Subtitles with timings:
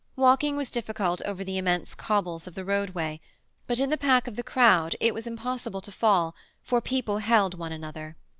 [0.15, 3.21] Walking was difficult over the immense cobbles of the roadway,
[3.67, 7.53] but in the pack of the crowd it was impossible to fall, for people held
[7.55, 8.15] one another.